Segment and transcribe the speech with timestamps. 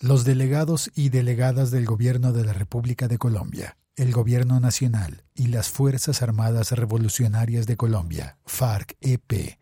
[0.00, 5.48] Los delegados y delegadas del Gobierno de la República de Colombia, el Gobierno Nacional y
[5.48, 9.58] las Fuerzas Armadas Revolucionarias de Colombia, FARC-EP,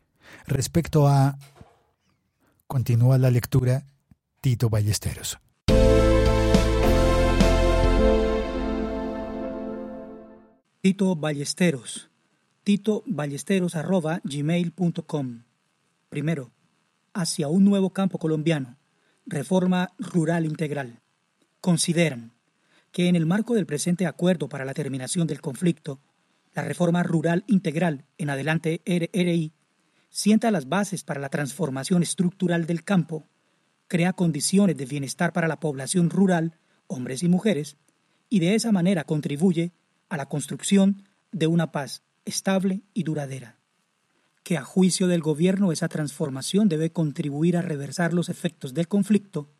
[0.46, 1.38] respecto a...
[2.66, 3.86] Continúa la lectura
[4.42, 5.38] Tito Ballesteros.
[10.82, 12.10] Tito Ballesteros.
[12.62, 14.20] Tito Ballesteros arroba.
[16.10, 16.50] Primero,
[17.14, 18.76] hacia un nuevo campo colombiano
[19.26, 21.00] reforma rural integral.
[21.60, 22.32] Consideran
[22.92, 26.00] que en el marco del presente acuerdo para la terminación del conflicto,
[26.54, 29.52] la reforma rural integral, en adelante RRI,
[30.08, 33.26] sienta las bases para la transformación estructural del campo,
[33.88, 37.76] crea condiciones de bienestar para la población rural, hombres y mujeres,
[38.30, 39.72] y de esa manera contribuye
[40.08, 41.02] a la construcción
[41.32, 43.58] de una paz estable y duradera
[44.46, 49.50] que a juicio del gobierno esa transformación debe contribuir a reversar los efectos del conflicto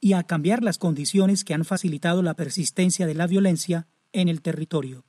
[0.00, 4.40] y a cambiar las condiciones que han facilitado la persistencia de la violencia en el
[4.40, 5.04] territorio,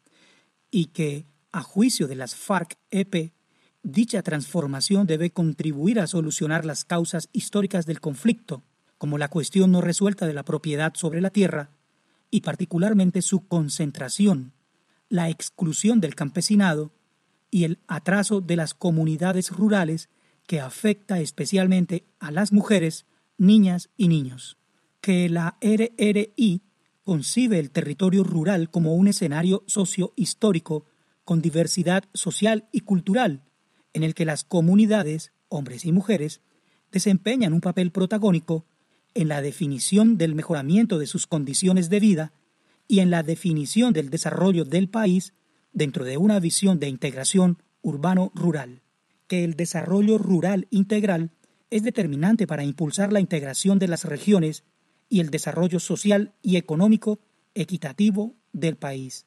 [0.70, 3.32] y que, a juicio de las FARC-EP,
[3.82, 8.62] dicha transformación debe contribuir a solucionar las causas históricas del conflicto,
[8.98, 11.70] como la cuestión no resuelta de la propiedad sobre la tierra,
[12.30, 14.52] y particularmente su concentración,
[15.08, 16.92] la exclusión del campesinado
[17.52, 20.10] y el atraso de las comunidades rurales
[20.48, 23.06] que afecta especialmente a las mujeres,
[23.38, 24.58] niñas y niños.
[25.02, 26.62] Que la RRI
[27.04, 30.86] concibe el territorio rural como un escenario socio-histórico
[31.24, 33.44] con diversidad social y cultural,
[33.94, 36.42] en el que las comunidades, hombres y mujeres,
[36.92, 38.66] desempeñan un papel protagónico
[39.14, 42.34] en la definición del mejoramiento de sus condiciones de vida
[42.88, 45.34] y en la definición del desarrollo del país
[45.74, 48.82] dentro de una visión de integración urbano-rural,
[49.28, 51.32] que el desarrollo rural integral
[51.70, 54.64] es determinante para impulsar la integración de las regiones
[55.10, 57.20] y el desarrollo social y económico
[57.56, 59.26] equitativo del país.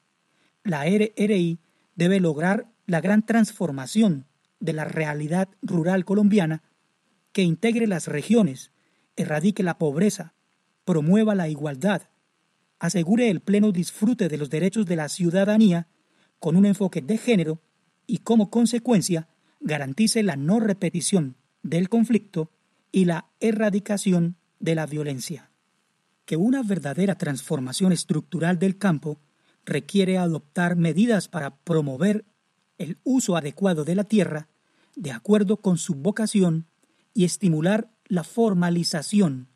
[0.63, 1.59] La RRI
[1.95, 4.25] debe lograr la gran transformación
[4.59, 6.63] de la realidad rural colombiana
[7.31, 8.71] que integre las regiones,
[9.15, 10.33] erradique la pobreza,
[10.85, 12.03] promueva la igualdad,
[12.79, 15.87] asegure el pleno disfrute de los derechos de la ciudadanía
[16.39, 17.59] con un enfoque de género
[18.07, 19.27] y como consecuencia
[19.59, 22.51] garantice la no repetición del conflicto
[22.91, 25.49] y la erradicación de la violencia.
[26.25, 29.19] Que una verdadera transformación estructural del campo
[29.65, 32.25] requiere adoptar medidas para promover
[32.77, 34.47] el uso adecuado de la tierra
[34.95, 36.67] de acuerdo con su vocación
[37.13, 39.47] y estimular la formalización,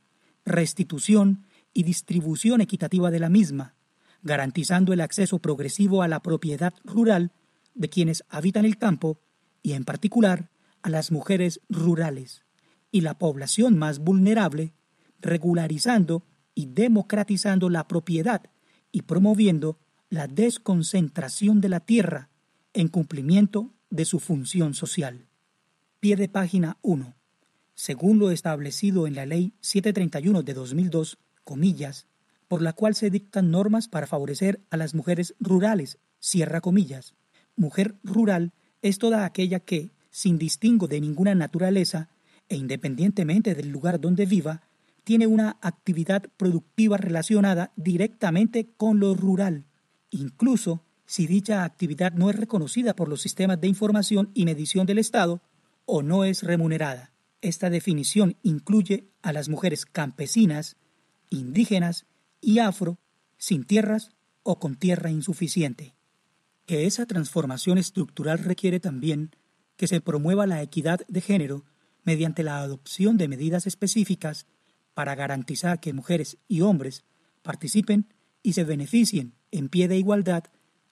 [0.45, 3.75] restitución y distribución equitativa de la misma,
[4.21, 7.31] garantizando el acceso progresivo a la propiedad rural
[7.73, 9.19] de quienes habitan el campo
[9.61, 10.49] y en particular
[10.81, 12.43] a las mujeres rurales
[12.91, 14.73] y la población más vulnerable,
[15.21, 16.25] regularizando
[16.55, 18.49] y democratizando la propiedad
[18.91, 19.79] y promoviendo
[20.09, 22.29] la desconcentración de la tierra
[22.73, 25.27] en cumplimiento de su función social.
[25.99, 27.15] Pie de página 1.
[27.75, 32.07] Según lo establecido en la Ley 731 de 2002, comillas,
[32.49, 37.13] por la cual se dictan normas para favorecer a las mujeres rurales, cierra comillas.
[37.55, 38.51] Mujer rural
[38.81, 42.09] es toda aquella que, sin distingo de ninguna naturaleza
[42.49, 44.63] e independientemente del lugar donde viva,
[45.03, 49.65] tiene una actividad productiva relacionada directamente con lo rural,
[50.09, 54.97] incluso si dicha actividad no es reconocida por los sistemas de información y medición del
[54.97, 55.41] Estado
[55.85, 57.11] o no es remunerada.
[57.41, 60.77] Esta definición incluye a las mujeres campesinas,
[61.29, 62.05] indígenas
[62.41, 62.99] y afro
[63.37, 64.11] sin tierras
[64.43, 65.95] o con tierra insuficiente.
[66.65, 69.35] Que esa transformación estructural requiere también
[69.75, 71.65] que se promueva la equidad de género
[72.03, 74.45] mediante la adopción de medidas específicas
[74.93, 77.05] para garantizar que mujeres y hombres
[77.41, 78.13] participen
[78.43, 80.43] y se beneficien en pie de igualdad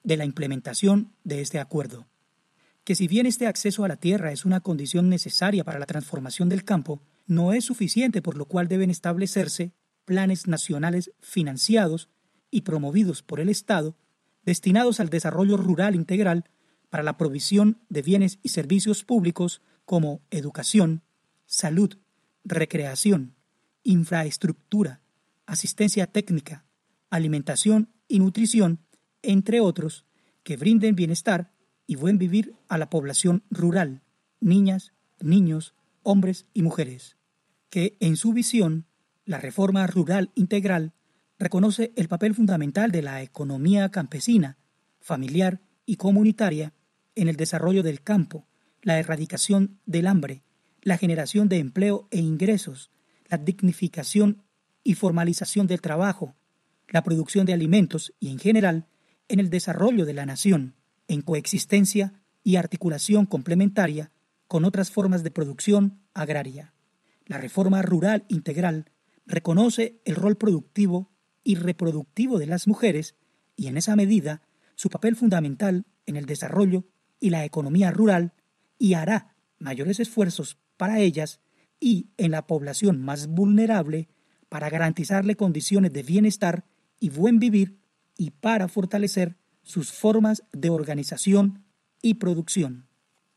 [0.04, 2.08] de la implementación de este acuerdo.
[2.84, 6.48] Que si bien este acceso a la tierra es una condición necesaria para la transformación
[6.48, 9.74] del campo, no es suficiente por lo cual deben establecerse
[10.08, 12.10] planes nacionales financiados
[12.50, 13.98] y promovidos por el Estado
[14.44, 16.46] destinados al desarrollo rural integral
[16.90, 21.04] para la provisión de bienes y servicios públicos como educación,
[21.46, 21.98] salud,
[22.46, 23.36] recreación,
[23.84, 25.02] infraestructura,
[25.46, 26.66] asistencia técnica,
[27.10, 28.80] alimentación y nutrición,
[29.22, 30.06] entre otros,
[30.44, 31.52] que brinden bienestar
[31.86, 34.04] y buen vivir a la población rural,
[34.40, 37.18] niñas, niños, hombres y mujeres,
[37.70, 38.86] que en su visión
[39.28, 40.94] la reforma rural integral
[41.38, 44.58] reconoce el papel fundamental de la economía campesina,
[45.02, 46.74] familiar y comunitaria
[47.14, 48.48] en el desarrollo del campo,
[48.82, 50.44] la erradicación del hambre,
[50.82, 52.90] la generación de empleo e ingresos,
[53.28, 54.44] la dignificación
[54.82, 56.36] y formalización del trabajo,
[56.88, 58.88] la producción de alimentos y, en general,
[59.28, 60.76] en el desarrollo de la nación,
[61.10, 62.14] en coexistencia
[62.46, 64.10] y articulación complementaria
[64.48, 66.74] con otras formas de producción agraria.
[67.26, 68.86] La reforma rural integral
[69.28, 71.12] reconoce el rol productivo
[71.44, 73.16] y reproductivo de las mujeres
[73.56, 74.42] y, en esa medida,
[74.76, 76.86] su papel fundamental en el desarrollo
[77.20, 78.34] y la economía rural
[78.80, 81.42] y hará mayores esfuerzos para ellas
[81.80, 84.08] y en la población más vulnerable
[84.50, 86.66] para garantizarle condiciones de bienestar
[87.00, 87.78] y buen vivir
[88.18, 91.64] y para fortalecer sus formas de organización
[92.02, 92.88] y producción.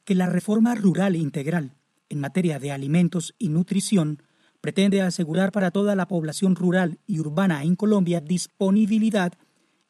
[0.04, 1.74] Que la reforma rural integral
[2.08, 4.22] en materia de alimentos y nutrición
[4.60, 9.32] pretende asegurar para toda la población rural y urbana en Colombia disponibilidad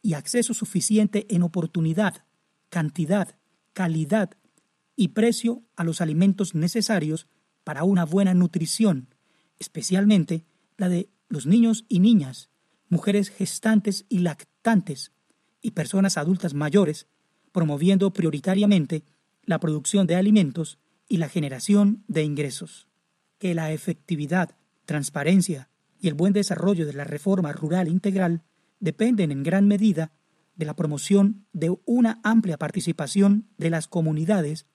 [0.02, 2.24] y acceso suficiente en oportunidad,
[2.68, 3.36] cantidad,
[3.72, 4.30] calidad
[4.96, 7.26] y precio a los alimentos necesarios
[7.64, 9.14] para una buena nutrición,
[9.58, 10.44] especialmente
[10.76, 12.50] la de los niños y niñas,
[12.88, 15.12] mujeres gestantes y lactantes
[15.62, 17.06] y personas adultas mayores,
[17.52, 19.04] promoviendo prioritariamente
[19.44, 20.78] la producción de alimentos
[21.08, 22.88] y la generación de ingresos.
[23.38, 24.56] Que la efectividad,
[24.90, 25.70] transparencia
[26.00, 28.42] y el buen desarrollo de la reforma rural integral
[28.80, 30.10] dependen en gran medida
[30.56, 34.66] de la promoción de una amplia participación de las comunidades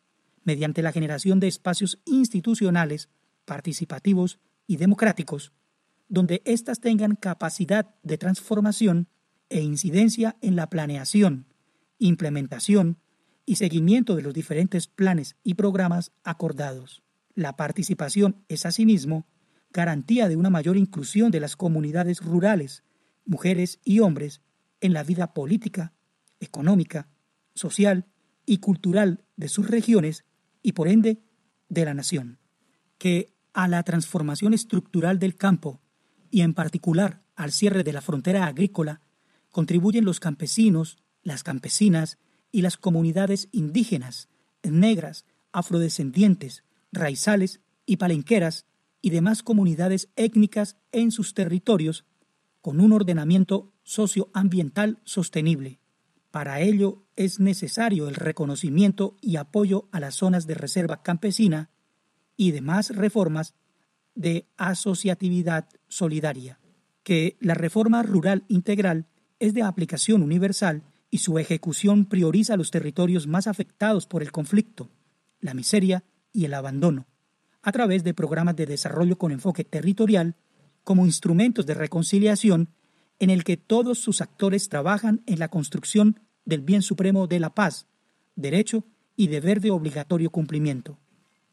[0.46, 3.10] mediante la generación de espacios institucionales,
[3.44, 5.52] participativos y democráticos,
[6.08, 9.10] donde éstas tengan capacidad de transformación
[9.50, 11.48] e incidencia en la planeación,
[12.00, 13.00] implementación
[13.46, 17.04] y seguimiento de los diferentes planes y programas acordados.
[17.34, 19.28] La participación es asimismo
[19.76, 22.84] garantía de una mayor inclusión de las comunidades rurales,
[23.26, 24.42] mujeres y hombres
[24.80, 25.94] en la vida política,
[26.40, 27.10] económica,
[27.56, 28.06] social
[28.46, 30.24] y cultural de sus regiones
[30.64, 31.22] y por ende
[31.68, 32.40] de la nación.
[32.98, 35.82] Que a la transformación estructural del campo
[36.32, 39.02] y en particular al cierre de la frontera agrícola
[39.52, 42.18] contribuyen los campesinos, las campesinas
[42.50, 44.30] y las comunidades indígenas,
[44.64, 46.64] negras, afrodescendientes,
[46.94, 48.66] raizales y palenqueras
[49.06, 52.06] y demás comunidades étnicas en sus territorios
[52.60, 55.80] con un ordenamiento socioambiental sostenible.
[56.32, 61.70] Para ello es necesario el reconocimiento y apoyo a las zonas de reserva campesina
[62.36, 63.54] y demás reformas
[64.16, 66.60] de asociatividad solidaria,
[67.04, 69.06] que la reforma rural integral
[69.38, 70.82] es de aplicación universal
[71.12, 74.90] y su ejecución prioriza los territorios más afectados por el conflicto,
[75.42, 76.04] la miseria
[76.34, 77.06] y el abandono,
[77.66, 80.36] a través de programas de desarrollo con enfoque territorial
[80.84, 82.70] como instrumentos de reconciliación
[83.18, 87.56] en el que todos sus actores trabajan en la construcción del bien supremo de la
[87.56, 87.88] paz,
[88.36, 88.84] derecho
[89.16, 91.00] y deber de obligatorio cumplimiento.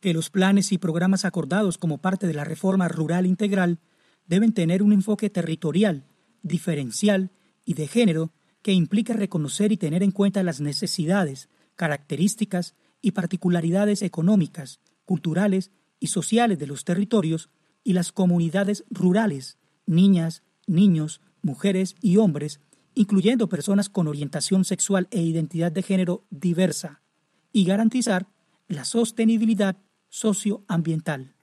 [0.00, 3.78] Que los planes y programas acordados como parte de la reforma rural integral
[4.26, 6.04] deben tener un enfoque territorial,
[6.42, 7.30] diferencial
[7.64, 14.02] y de género que implica reconocer y tener en cuenta las necesidades, características y particularidades
[14.02, 15.70] económicas, culturales
[16.02, 17.48] y sociales de los territorios
[17.84, 19.56] y las comunidades rurales,
[19.86, 22.60] niñas, niños, mujeres y hombres,
[22.94, 27.02] incluyendo personas con orientación sexual e identidad de género diversa,
[27.52, 28.26] y garantizar
[28.66, 29.76] la sostenibilidad
[30.08, 31.36] socioambiental.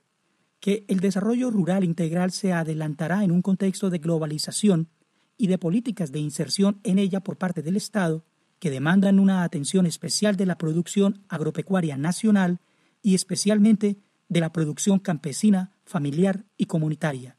[0.59, 4.89] Que el desarrollo rural integral se adelantará en un contexto de globalización
[5.37, 8.25] y de políticas de inserción en ella por parte del Estado
[8.59, 12.59] que demandan una atención especial de la producción agropecuaria nacional
[13.01, 13.99] y especialmente
[14.29, 17.35] de la producción campesina, familiar y comunitaria.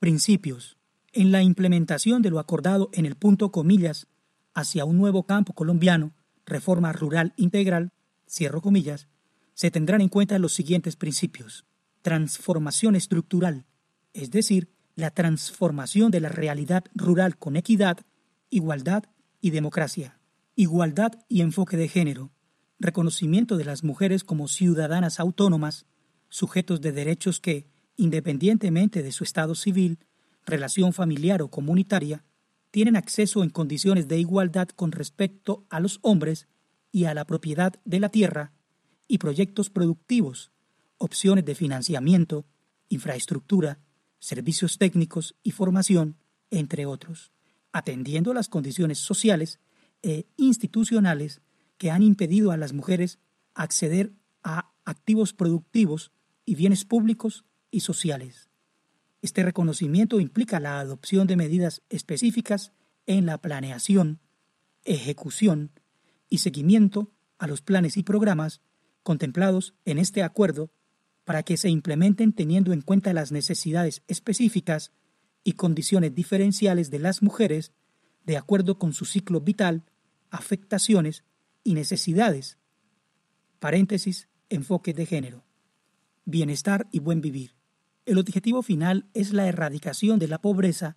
[0.00, 0.76] Principios.
[1.12, 4.08] En la implementación de lo acordado en el punto comillas
[4.52, 6.12] hacia un nuevo campo colombiano,
[6.44, 7.92] reforma rural integral,
[8.28, 9.08] cierro comillas,
[9.54, 11.64] se tendrán en cuenta los siguientes principios.
[12.02, 13.64] Transformación estructural,
[14.12, 17.98] es decir, la transformación de la realidad rural con equidad,
[18.50, 19.04] igualdad
[19.40, 20.18] y democracia.
[20.56, 22.30] Igualdad y enfoque de género,
[22.78, 25.86] reconocimiento de las mujeres como ciudadanas autónomas,
[26.34, 30.00] sujetos de derechos que, independientemente de su estado civil,
[30.44, 32.24] relación familiar o comunitaria,
[32.72, 36.48] tienen acceso en condiciones de igualdad con respecto a los hombres
[36.90, 38.52] y a la propiedad de la tierra
[39.06, 40.50] y proyectos productivos,
[40.98, 42.46] opciones de financiamiento,
[42.88, 43.78] infraestructura,
[44.18, 46.16] servicios técnicos y formación,
[46.50, 47.30] entre otros,
[47.70, 49.60] atendiendo las condiciones sociales
[50.02, 51.42] e institucionales
[51.78, 53.20] que han impedido a las mujeres
[53.54, 56.10] acceder a activos productivos
[56.44, 58.50] y bienes públicos y sociales.
[59.22, 62.72] Este reconocimiento implica la adopción de medidas específicas
[63.06, 64.20] en la planeación,
[64.84, 65.70] ejecución
[66.28, 68.60] y seguimiento a los planes y programas
[69.02, 70.70] contemplados en este acuerdo
[71.24, 74.92] para que se implementen teniendo en cuenta las necesidades específicas
[75.42, 77.72] y condiciones diferenciales de las mujeres
[78.24, 79.84] de acuerdo con su ciclo vital,
[80.30, 81.24] afectaciones
[81.62, 82.58] y necesidades.
[84.50, 85.44] Enfoque de género.
[86.26, 87.54] Bienestar y buen vivir.
[88.06, 90.96] El objetivo final es la erradicación de la pobreza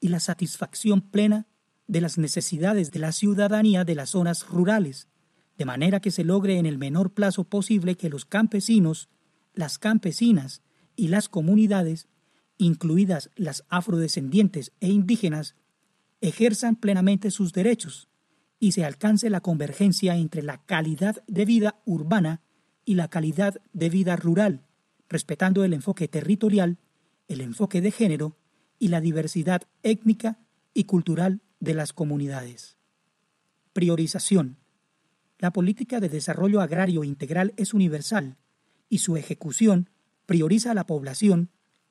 [0.00, 1.46] y la satisfacción plena
[1.88, 5.08] de las necesidades de la ciudadanía de las zonas rurales,
[5.56, 9.08] de manera que se logre en el menor plazo posible que los campesinos,
[9.54, 10.62] las campesinas
[10.94, 12.06] y las comunidades,
[12.56, 15.56] incluidas las afrodescendientes e indígenas,
[16.20, 18.08] ejerzan plenamente sus derechos
[18.60, 22.42] y se alcance la convergencia entre la calidad de vida urbana
[22.84, 24.64] y la calidad de vida rural,
[25.08, 26.78] respetando el enfoque territorial,
[27.28, 28.36] el enfoque de género
[28.78, 30.38] y la diversidad étnica
[30.74, 32.76] y cultural de las comunidades.
[33.72, 34.58] Priorización.
[35.38, 38.36] La política de desarrollo agrario integral es universal
[38.88, 39.90] y su ejecución
[40.26, 41.50] prioriza a la población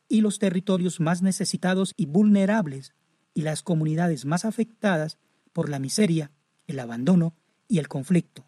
[0.09, 2.93] y los territorios más necesitados y vulnerables
[3.33, 5.17] y las comunidades más afectadas
[5.53, 6.31] por la miseria,
[6.65, 7.36] el abandono
[7.67, 8.45] y el conflicto,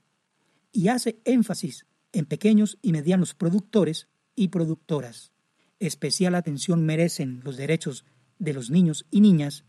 [0.72, 4.09] y hace énfasis en pequeños y medianos productores
[4.40, 5.34] y productoras.
[5.80, 8.06] Especial atención merecen los derechos
[8.38, 9.66] de los niños y niñas,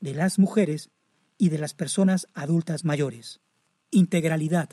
[0.00, 0.90] de las mujeres
[1.36, 3.42] y de las personas adultas mayores.
[3.90, 4.70] Integralidad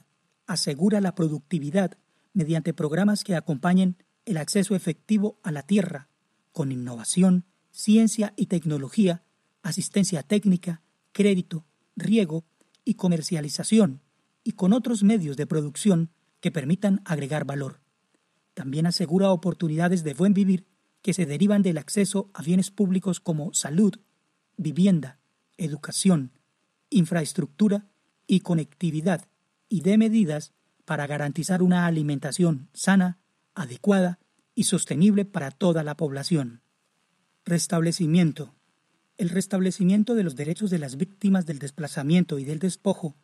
[0.48, 1.98] asegura la productividad
[2.31, 6.08] mediante programas que acompañen el acceso efectivo a la tierra,
[6.53, 9.25] con innovación, ciencia y tecnología,
[9.63, 10.81] asistencia técnica,
[11.12, 11.65] crédito,
[11.98, 12.46] riego
[12.86, 14.01] y comercialización,
[14.46, 17.80] y con otros medios de producción que permitan agregar valor.
[18.62, 20.68] También asegura oportunidades de buen vivir
[21.01, 23.96] que se derivan del acceso a bienes públicos como salud,
[24.56, 25.20] vivienda,
[25.58, 26.34] educación,
[26.91, 27.88] infraestructura
[28.27, 29.27] y conectividad,
[29.68, 30.53] y de medidas
[30.86, 33.18] para garantizar una alimentación sana,
[33.56, 34.20] adecuada
[34.53, 36.62] y sostenible para toda la población.
[37.44, 38.53] Restablecimiento.
[39.18, 43.15] El restablecimiento de los derechos de las víctimas del desplazamiento y del despojo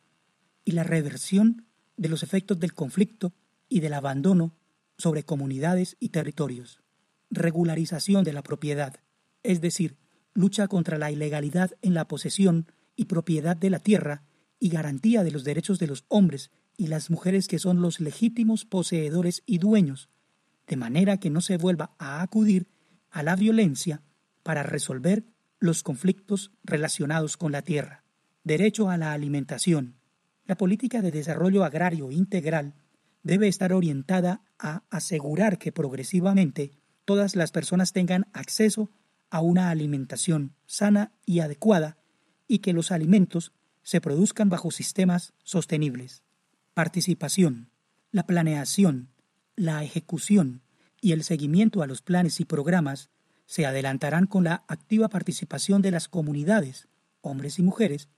[0.64, 3.32] y la reversión de los efectos del conflicto
[3.68, 4.52] y del abandono
[4.98, 6.80] sobre comunidades y territorios.
[7.30, 8.96] Regularización de la propiedad,
[9.42, 9.96] es decir,
[10.34, 14.24] lucha contra la ilegalidad en la posesión y propiedad de la tierra
[14.58, 18.64] y garantía de los derechos de los hombres y las mujeres que son los legítimos
[18.64, 20.08] poseedores y dueños,
[20.66, 22.68] de manera que no se vuelva a acudir
[23.10, 24.02] a la violencia
[24.42, 25.24] para resolver
[25.60, 28.04] los conflictos relacionados con la tierra.
[28.44, 29.96] Derecho a la alimentación.
[30.46, 32.74] La política de desarrollo agrario integral
[33.22, 36.72] debe estar orientada a asegurar que progresivamente
[37.04, 38.90] todas las personas tengan acceso
[39.30, 41.98] a una alimentación sana y adecuada
[42.46, 46.22] y que los alimentos se produzcan bajo sistemas sostenibles.
[46.74, 47.70] Participación.
[48.10, 49.10] La planeación,
[49.56, 50.62] la ejecución
[51.00, 53.10] y el seguimiento a los planes y programas
[53.46, 56.88] se adelantarán con la activa participación de las comunidades,
[57.20, 58.08] hombres y mujeres,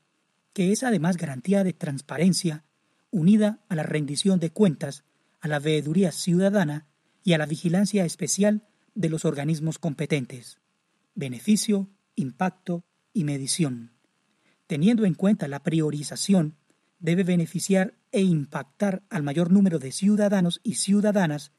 [0.52, 2.64] que es además garantía de transparencia,
[3.10, 5.04] unida a la rendición de cuentas,
[5.40, 6.86] a la veeduría ciudadana
[7.22, 10.58] y a la vigilancia especial de los organismos competentes.
[11.14, 13.92] Beneficio, impacto y medición.
[14.66, 16.56] Teniendo en cuenta la priorización,
[16.98, 21.52] debe beneficiar e impactar al mayor número de ciudadanos y ciudadanas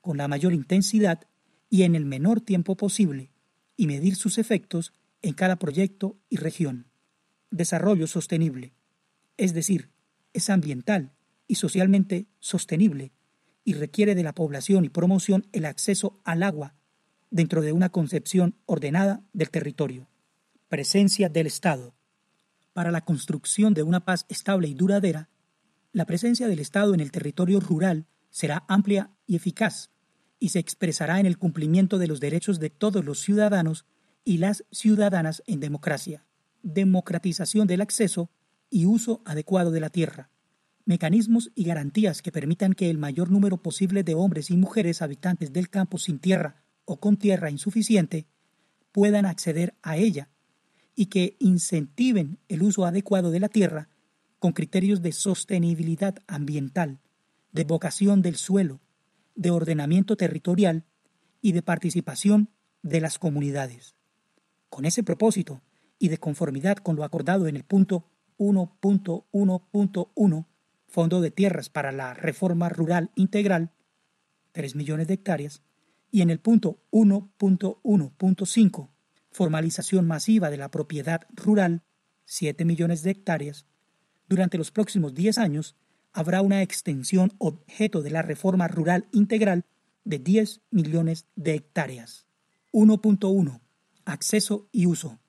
[0.00, 1.28] con la mayor intensidad
[1.68, 3.30] y en el menor tiempo posible,
[3.76, 6.86] y medir sus efectos en cada proyecto y región.
[7.50, 8.72] Desarrollo sostenible,
[9.36, 9.90] es decir,
[10.36, 11.12] es ambiental
[11.48, 13.12] y socialmente sostenible
[13.64, 16.74] y requiere de la población y promoción el acceso al agua
[17.30, 20.08] dentro de una concepción ordenada del territorio.
[20.68, 21.94] Presencia del Estado.
[22.72, 25.30] Para la construcción de una paz estable y duradera,
[25.92, 29.90] la presencia del Estado en el territorio rural será amplia y eficaz
[30.38, 33.86] y se expresará en el cumplimiento de los derechos de todos los ciudadanos
[34.22, 36.26] y las ciudadanas en democracia,
[36.62, 38.30] democratización del acceso
[38.70, 40.30] y uso adecuado de la tierra,
[40.84, 45.52] mecanismos y garantías que permitan que el mayor número posible de hombres y mujeres habitantes
[45.52, 48.26] del campo sin tierra o con tierra insuficiente
[48.92, 50.30] puedan acceder a ella
[50.94, 53.88] y que incentiven el uso adecuado de la tierra
[54.38, 57.00] con criterios de sostenibilidad ambiental,
[57.52, 58.80] de vocación del suelo,
[59.34, 60.84] de ordenamiento territorial
[61.42, 62.50] y de participación
[62.82, 63.96] de las comunidades.
[64.70, 65.62] Con ese propósito
[65.98, 68.06] y de conformidad con lo acordado en el punto
[68.38, 70.46] 1.1.1
[70.88, 73.72] Fondo de Tierras para la Reforma Rural Integral,
[74.52, 75.62] 3 millones de hectáreas,
[76.10, 78.88] y en el punto 1.1.5
[79.30, 81.82] Formalización masiva de la propiedad rural,
[82.24, 83.66] 7 millones de hectáreas,
[84.28, 85.76] durante los próximos 10 años
[86.12, 89.64] habrá una extensión objeto de la reforma rural integral
[90.04, 92.26] de 10 millones de hectáreas.
[92.72, 93.60] 1.1.
[94.04, 95.20] acceso y uso,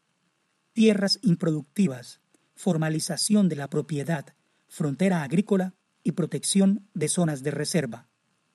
[0.73, 2.21] tierras improductivas,
[2.57, 4.33] formalización de la propiedad,
[4.67, 8.09] frontera agrícola y protección de zonas de reserva.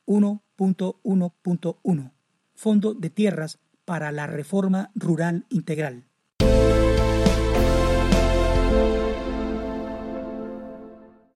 [0.06, 2.12] 1.1.1
[2.54, 6.04] Fondo de Tierras para la Reforma Rural Integral.